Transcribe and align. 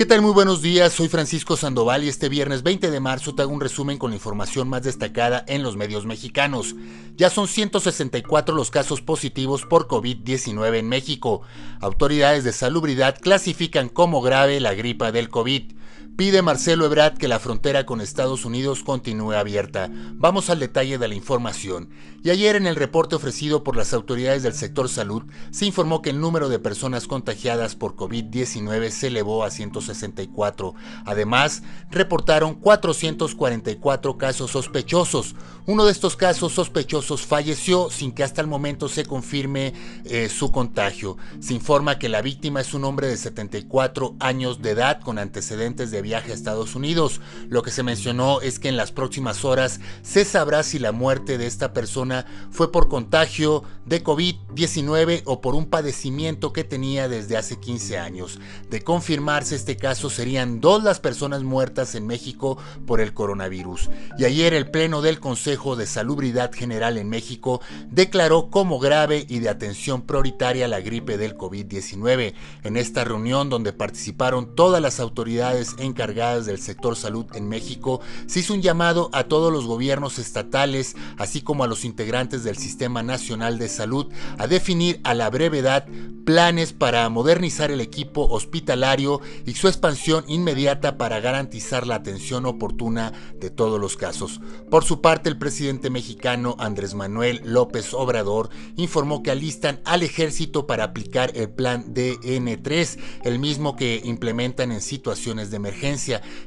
¿Qué 0.00 0.06
tal? 0.06 0.22
Muy 0.22 0.32
buenos 0.32 0.62
días, 0.62 0.94
soy 0.94 1.08
Francisco 1.08 1.58
Sandoval 1.58 2.04
y 2.04 2.08
este 2.08 2.30
viernes 2.30 2.62
20 2.62 2.90
de 2.90 3.00
marzo 3.00 3.34
te 3.34 3.42
hago 3.42 3.52
un 3.52 3.60
resumen 3.60 3.98
con 3.98 4.10
la 4.10 4.16
información 4.16 4.66
más 4.66 4.82
destacada 4.82 5.44
en 5.46 5.62
los 5.62 5.76
medios 5.76 6.06
mexicanos. 6.06 6.74
Ya 7.16 7.28
son 7.28 7.46
164 7.48 8.54
los 8.54 8.70
casos 8.70 9.02
positivos 9.02 9.66
por 9.66 9.88
COVID-19 9.88 10.76
en 10.78 10.88
México. 10.88 11.42
Autoridades 11.82 12.44
de 12.44 12.52
salubridad 12.52 13.18
clasifican 13.20 13.90
como 13.90 14.22
grave 14.22 14.58
la 14.60 14.72
gripa 14.72 15.12
del 15.12 15.28
COVID. 15.28 15.72
Pide 16.20 16.42
Marcelo 16.42 16.84
Ebrard 16.84 17.16
que 17.16 17.28
la 17.28 17.38
frontera 17.38 17.86
con 17.86 18.02
Estados 18.02 18.44
Unidos 18.44 18.84
continúe 18.84 19.32
abierta. 19.32 19.88
Vamos 20.16 20.50
al 20.50 20.58
detalle 20.58 20.98
de 20.98 21.08
la 21.08 21.14
información. 21.14 21.88
Y 22.22 22.28
ayer 22.28 22.56
en 22.56 22.66
el 22.66 22.76
reporte 22.76 23.16
ofrecido 23.16 23.64
por 23.64 23.74
las 23.74 23.94
autoridades 23.94 24.42
del 24.42 24.52
sector 24.52 24.90
salud 24.90 25.22
se 25.50 25.64
informó 25.64 26.02
que 26.02 26.10
el 26.10 26.20
número 26.20 26.50
de 26.50 26.58
personas 26.58 27.06
contagiadas 27.06 27.74
por 27.74 27.96
COVID-19 27.96 28.90
se 28.90 29.06
elevó 29.06 29.44
a 29.44 29.50
164. 29.50 30.74
Además, 31.06 31.62
reportaron 31.90 32.54
444 32.56 34.18
casos 34.18 34.50
sospechosos. 34.50 35.34
Uno 35.64 35.86
de 35.86 35.92
estos 35.92 36.16
casos 36.16 36.52
sospechosos 36.52 37.22
falleció 37.22 37.88
sin 37.88 38.12
que 38.12 38.24
hasta 38.24 38.42
el 38.42 38.46
momento 38.46 38.90
se 38.90 39.06
confirme 39.06 39.72
eh, 40.04 40.28
su 40.28 40.52
contagio. 40.52 41.16
Se 41.38 41.54
informa 41.54 41.98
que 41.98 42.10
la 42.10 42.20
víctima 42.20 42.60
es 42.60 42.74
un 42.74 42.84
hombre 42.84 43.06
de 43.06 43.16
74 43.16 44.16
años 44.20 44.60
de 44.60 44.72
edad 44.72 45.00
con 45.00 45.18
antecedentes 45.18 45.90
de 45.90 46.09
viaje 46.10 46.32
a 46.32 46.34
Estados 46.34 46.74
Unidos. 46.74 47.20
Lo 47.48 47.62
que 47.62 47.70
se 47.70 47.84
mencionó 47.84 48.40
es 48.40 48.58
que 48.58 48.68
en 48.68 48.76
las 48.76 48.90
próximas 48.90 49.44
horas 49.44 49.78
se 50.02 50.24
sabrá 50.24 50.64
si 50.64 50.80
la 50.80 50.90
muerte 50.90 51.38
de 51.38 51.46
esta 51.46 51.72
persona 51.72 52.26
fue 52.50 52.72
por 52.72 52.88
contagio 52.88 53.62
de 53.86 54.02
COVID-19 54.02 55.22
o 55.26 55.40
por 55.40 55.54
un 55.54 55.66
padecimiento 55.66 56.52
que 56.52 56.64
tenía 56.64 57.08
desde 57.08 57.36
hace 57.36 57.60
15 57.60 57.98
años. 57.98 58.40
De 58.70 58.82
confirmarse 58.82 59.54
este 59.54 59.76
caso 59.76 60.10
serían 60.10 60.60
dos 60.60 60.82
las 60.82 60.98
personas 60.98 61.44
muertas 61.44 61.94
en 61.94 62.08
México 62.08 62.58
por 62.88 63.00
el 63.00 63.14
coronavirus. 63.14 63.88
Y 64.18 64.24
ayer 64.24 64.52
el 64.52 64.68
Pleno 64.68 65.02
del 65.02 65.20
Consejo 65.20 65.76
de 65.76 65.86
Salubridad 65.86 66.52
General 66.52 66.98
en 66.98 67.08
México 67.08 67.60
declaró 67.88 68.50
como 68.50 68.80
grave 68.80 69.26
y 69.28 69.38
de 69.38 69.48
atención 69.48 70.02
prioritaria 70.02 70.66
la 70.66 70.80
gripe 70.80 71.18
del 71.18 71.38
COVID-19. 71.38 72.34
En 72.64 72.76
esta 72.76 73.04
reunión 73.04 73.48
donde 73.48 73.72
participaron 73.72 74.56
todas 74.56 74.82
las 74.82 74.98
autoridades 74.98 75.76
en 75.78 75.89
encargadas 75.90 76.46
del 76.46 76.60
sector 76.60 76.96
salud 76.96 77.26
en 77.34 77.48
México, 77.48 78.00
se 78.26 78.40
hizo 78.40 78.54
un 78.54 78.62
llamado 78.62 79.10
a 79.12 79.24
todos 79.24 79.52
los 79.52 79.66
gobiernos 79.66 80.18
estatales, 80.18 80.96
así 81.18 81.42
como 81.42 81.64
a 81.64 81.66
los 81.66 81.84
integrantes 81.84 82.44
del 82.44 82.56
Sistema 82.56 83.02
Nacional 83.02 83.58
de 83.58 83.68
Salud, 83.68 84.06
a 84.38 84.46
definir 84.46 85.00
a 85.04 85.14
la 85.14 85.30
brevedad 85.30 85.86
planes 86.24 86.72
para 86.72 87.08
modernizar 87.08 87.70
el 87.70 87.80
equipo 87.80 88.26
hospitalario 88.28 89.20
y 89.46 89.54
su 89.54 89.68
expansión 89.68 90.24
inmediata 90.28 90.96
para 90.96 91.18
garantizar 91.18 91.86
la 91.86 91.96
atención 91.96 92.46
oportuna 92.46 93.12
de 93.40 93.50
todos 93.50 93.80
los 93.80 93.96
casos. 93.96 94.40
Por 94.70 94.84
su 94.84 95.00
parte, 95.00 95.28
el 95.28 95.38
presidente 95.38 95.90
mexicano 95.90 96.54
Andrés 96.58 96.94
Manuel 96.94 97.40
López 97.44 97.94
Obrador 97.94 98.50
informó 98.76 99.22
que 99.22 99.32
alistan 99.32 99.80
al 99.84 100.02
ejército 100.02 100.66
para 100.66 100.84
aplicar 100.84 101.32
el 101.34 101.50
plan 101.50 101.92
DN3, 101.92 102.98
el 103.24 103.38
mismo 103.38 103.74
que 103.74 104.00
implementan 104.04 104.72
en 104.72 104.82
situaciones 104.82 105.50
de 105.50 105.56
emergencia 105.56 105.79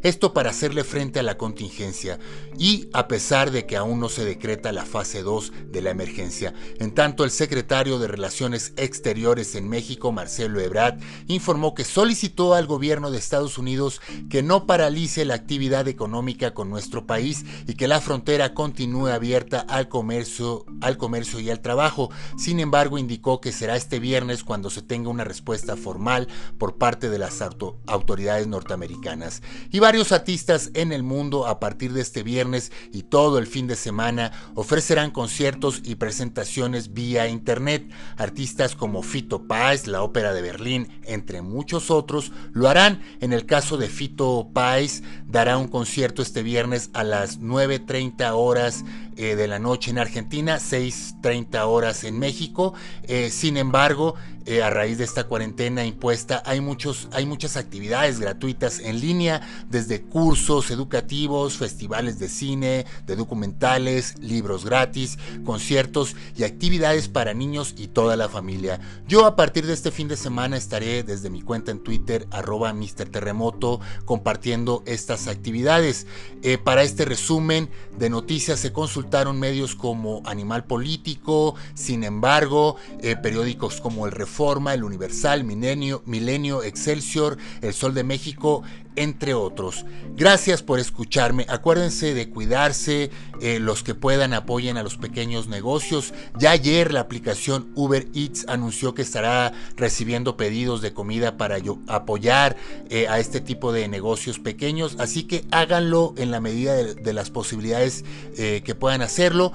esto 0.04 0.34
para 0.34 0.52
hacerle 0.52 0.84
frente 0.84 1.20
a 1.20 1.24
la 1.24 1.38
contingencia 1.38 2.20
y 2.58 2.90
a 2.94 3.08
pesar 3.08 3.50
de 3.50 3.66
que 3.66 3.78
aún 3.78 4.00
no 4.00 4.10
se 4.10 4.24
decreta 4.24 4.72
la 4.72 4.86
fase 4.86 5.24
2 5.24 5.52
de 5.72 5.82
la 5.82 5.90
emergencia. 5.90 6.54
En 6.80 6.94
tanto, 6.94 7.24
el 7.24 7.32
secretario 7.32 7.98
de 7.98 8.08
Relaciones 8.08 8.74
Exteriores 8.78 9.56
en 9.56 9.68
México, 9.68 10.12
Marcelo 10.12 10.60
Ebrard, 10.60 11.00
informó 11.28 11.74
que 11.74 11.84
solicitó 11.84 12.54
al 12.54 12.68
gobierno 12.68 13.10
de 13.10 13.18
Estados 13.18 13.58
Unidos 13.58 14.02
que 14.30 14.44
no 14.44 14.68
paralice 14.68 15.26
la 15.26 15.34
actividad 15.34 15.88
económica 15.88 16.54
con 16.54 16.70
nuestro 16.70 17.08
país 17.08 17.44
y 17.68 17.74
que 17.74 17.88
la 17.88 18.02
frontera 18.02 18.54
continúe 18.54 19.08
abierta 19.08 19.62
al 19.62 19.90
comercio, 19.90 20.66
al 20.82 20.98
comercio 20.98 21.40
y 21.40 21.50
al 21.50 21.62
trabajo. 21.62 22.12
Sin 22.38 22.60
embargo, 22.60 23.00
indicó 23.00 23.42
que 23.42 23.52
será 23.52 23.76
este 23.76 24.00
viernes 24.00 24.44
cuando 24.44 24.70
se 24.70 24.84
tenga 24.84 25.10
una 25.10 25.24
respuesta 25.24 25.76
formal 25.76 26.28
por 26.60 26.78
parte 26.78 27.10
de 27.10 27.18
las 27.18 27.42
autoridades 27.42 28.48
norteamericanas 28.48 29.23
y 29.72 29.80
varios 29.80 30.12
artistas 30.12 30.72
en 30.74 30.92
el 30.92 31.04
mundo 31.04 31.48
a 31.48 31.60
partir 31.60 31.94
de 31.94 32.02
este 32.02 32.24
viernes 32.24 32.72
y 32.92 33.04
todo 33.04 33.38
el 33.38 33.48
fin 33.48 33.68
de 33.68 33.76
semana 33.76 34.32
ofrecerán 34.56 35.12
conciertos 35.12 35.82
y 35.84 35.96
presentaciones 35.96 36.94
vía 36.94 37.28
internet. 37.28 37.90
Artistas 38.18 38.76
como 38.76 39.04
Fito 39.04 39.48
Páez, 39.48 39.88
la 39.88 40.04
Ópera 40.04 40.34
de 40.34 40.42
Berlín, 40.42 41.02
entre 41.04 41.42
muchos 41.42 41.92
otros, 41.92 42.32
lo 42.52 42.70
harán. 42.70 43.02
En 43.22 43.34
el 43.34 43.46
caso 43.46 43.78
de 43.78 43.88
Fito 43.88 44.50
Páez, 44.54 45.04
dará 45.28 45.58
un 45.58 45.68
concierto 45.68 46.22
este 46.22 46.44
viernes 46.44 46.90
a 46.94 47.04
las 47.04 47.40
9.30 47.40 48.32
horas 48.34 48.84
eh, 49.16 49.36
de 49.36 49.48
la 49.48 49.60
noche 49.60 49.92
en 49.92 50.00
Argentina, 50.00 50.58
6.30 50.58 51.68
horas 51.68 52.04
en 52.04 52.18
México. 52.18 52.74
Eh, 53.04 53.30
sin 53.30 53.58
embargo, 53.58 54.16
eh, 54.46 54.62
a 54.62 54.70
raíz 54.70 54.98
de 54.98 55.04
esta 55.04 55.26
cuarentena 55.26 55.86
impuesta, 55.86 56.44
hay, 56.46 56.62
muchos, 56.62 57.08
hay 57.12 57.26
muchas 57.26 57.58
actividades 57.58 58.20
gratuitas 58.20 58.80
en 58.80 59.00
línea, 59.00 59.42
desde 59.70 60.02
cursos 60.02 60.72
educativos, 60.72 61.58
festivales 61.58 62.20
de 62.20 62.30
cine, 62.30 62.86
de 63.06 63.16
documentales, 63.16 64.18
libros 64.20 64.66
gratis, 64.66 65.18
conciertos 65.46 66.16
y 66.36 66.44
actividades 66.44 67.08
para 67.08 67.34
niños 67.34 67.74
y 67.78 67.88
toda 67.88 68.16
la 68.16 68.30
familia. 68.30 68.80
Yo 69.08 69.26
a 69.26 69.36
partir 69.36 69.66
de 69.66 69.74
este 69.74 69.92
fin 69.92 70.08
de 70.08 70.18
semana 70.18 70.58
estaré 70.58 71.04
desde 71.04 71.30
mi 71.30 71.42
cuenta 71.42 71.72
en 71.72 71.84
Twitter, 71.84 72.28
arroba 72.32 72.74
Mr. 72.74 73.10
Terremoto, 73.10 73.80
compartiendo 74.06 74.84
estas 74.86 75.28
actividades. 75.28 76.08
Eh, 76.42 76.58
para 76.58 76.84
este 76.84 77.06
resumen 77.06 77.70
de 77.98 78.10
noticias 78.10 78.60
se 78.60 78.74
consultaron 78.74 79.40
medios 79.40 79.76
como 79.76 80.22
Animal 80.26 80.66
Político, 80.66 81.56
sin 81.74 82.04
embargo, 82.04 82.76
eh, 83.02 83.16
periódicos 83.16 83.80
como 83.80 84.06
El 84.06 84.12
Reforma, 84.12 84.33
Forma, 84.34 84.74
El 84.74 84.84
Universal, 84.84 85.44
Milenio, 85.44 86.02
Milenio, 86.08 86.64
Excelsior, 86.64 87.38
El 87.62 87.74
Sol 87.74 87.94
de 87.94 88.04
México, 88.04 88.64
entre 88.96 89.34
otros. 89.34 89.86
Gracias 90.16 90.62
por 90.62 90.80
escucharme. 90.80 91.46
Acuérdense 91.50 92.14
de 92.14 92.30
cuidarse, 92.30 93.10
eh, 93.42 93.60
los 93.60 93.84
que 93.84 93.96
puedan 93.96 94.34
apoyen 94.34 94.78
a 94.78 94.84
los 94.84 94.98
pequeños 94.98 95.48
negocios. 95.48 96.14
Ya 96.38 96.52
ayer 96.52 96.94
la 96.94 97.00
aplicación 97.00 97.72
Uber 97.76 98.08
Eats 98.14 98.46
anunció 98.48 98.94
que 98.94 99.02
estará 99.02 99.54
recibiendo 99.76 100.38
pedidos 100.38 100.82
de 100.82 100.94
comida 100.94 101.36
para 101.38 101.58
apoyar 101.88 102.56
eh, 102.90 103.08
a 103.08 103.20
este 103.20 103.42
tipo 103.42 103.72
de 103.72 103.88
negocios 103.88 104.40
pequeños. 104.40 104.96
Así 105.00 105.24
que 105.24 105.46
háganlo 105.52 106.14
en 106.18 106.32
la 106.32 106.40
medida 106.40 106.76
de, 106.76 107.14
las 107.14 107.30
posibilidades 107.30 108.04
eh, 108.38 108.62
que 108.66 108.76
puedan 108.76 109.02
hacerlo. 109.02 109.54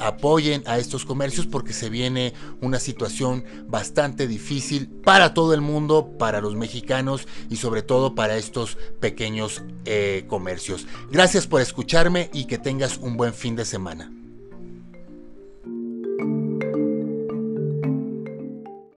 apoyen 0.00 0.62
a 0.66 0.78
estos 0.78 1.04
comercios 1.04 1.46
porque 1.46 1.72
se 1.72 1.88
viene 1.88 2.34
una 2.60 2.78
situación 2.78 3.44
bastante 3.66 4.26
difícil 4.26 4.88
para 4.88 5.34
todo 5.34 5.54
el 5.54 5.60
mundo, 5.60 6.16
para 6.18 6.40
los 6.40 6.54
mexicanos 6.54 7.26
y 7.50 7.56
sobre 7.56 7.82
todo 7.82 8.14
para 8.14 8.36
estos 8.36 8.63
pequeños 9.00 9.62
eh, 9.84 10.24
comercios. 10.28 10.86
Gracias 11.10 11.46
por 11.46 11.60
escucharme 11.60 12.30
y 12.32 12.46
que 12.46 12.58
tengas 12.58 12.98
un 12.98 13.16
buen 13.16 13.34
fin 13.34 13.56
de 13.56 13.64
semana. 13.64 14.10